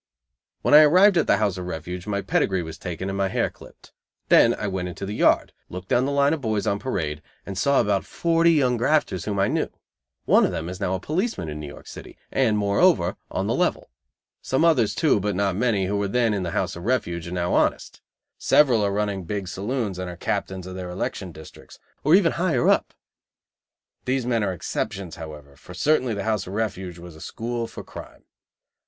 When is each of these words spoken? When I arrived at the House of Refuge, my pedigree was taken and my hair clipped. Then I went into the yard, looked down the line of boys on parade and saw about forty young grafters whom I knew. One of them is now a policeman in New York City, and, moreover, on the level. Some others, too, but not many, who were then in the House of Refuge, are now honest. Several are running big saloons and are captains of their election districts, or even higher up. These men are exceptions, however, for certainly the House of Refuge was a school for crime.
When 0.63 0.73
I 0.73 0.81
arrived 0.81 1.15
at 1.15 1.27
the 1.27 1.37
House 1.37 1.59
of 1.59 1.67
Refuge, 1.67 2.07
my 2.07 2.23
pedigree 2.23 2.63
was 2.63 2.79
taken 2.79 3.07
and 3.07 3.15
my 3.15 3.27
hair 3.27 3.51
clipped. 3.51 3.91
Then 4.29 4.55
I 4.55 4.65
went 4.65 4.87
into 4.87 5.05
the 5.05 5.13
yard, 5.13 5.53
looked 5.69 5.89
down 5.89 6.05
the 6.05 6.11
line 6.11 6.33
of 6.33 6.41
boys 6.41 6.65
on 6.65 6.79
parade 6.79 7.21
and 7.45 7.55
saw 7.55 7.79
about 7.79 8.03
forty 8.03 8.51
young 8.51 8.77
grafters 8.77 9.25
whom 9.25 9.37
I 9.37 9.47
knew. 9.47 9.69
One 10.25 10.43
of 10.43 10.49
them 10.49 10.69
is 10.69 10.79
now 10.79 10.95
a 10.95 10.99
policeman 10.99 11.49
in 11.49 11.59
New 11.59 11.67
York 11.67 11.85
City, 11.85 12.17
and, 12.31 12.57
moreover, 12.57 13.15
on 13.29 13.45
the 13.45 13.53
level. 13.53 13.91
Some 14.41 14.65
others, 14.65 14.95
too, 14.95 15.19
but 15.19 15.35
not 15.35 15.55
many, 15.55 15.85
who 15.85 15.97
were 15.97 16.07
then 16.07 16.33
in 16.33 16.41
the 16.41 16.49
House 16.49 16.75
of 16.75 16.85
Refuge, 16.85 17.27
are 17.27 17.31
now 17.31 17.53
honest. 17.53 18.01
Several 18.39 18.83
are 18.83 18.91
running 18.91 19.25
big 19.25 19.47
saloons 19.47 19.99
and 19.99 20.09
are 20.09 20.17
captains 20.17 20.65
of 20.65 20.73
their 20.73 20.89
election 20.89 21.31
districts, 21.31 21.77
or 22.03 22.15
even 22.15 22.31
higher 22.31 22.67
up. 22.67 22.95
These 24.05 24.25
men 24.25 24.43
are 24.43 24.51
exceptions, 24.53 25.17
however, 25.17 25.55
for 25.55 25.75
certainly 25.75 26.15
the 26.15 26.23
House 26.23 26.47
of 26.47 26.53
Refuge 26.53 26.97
was 26.97 27.15
a 27.15 27.21
school 27.21 27.67
for 27.67 27.83
crime. 27.83 28.23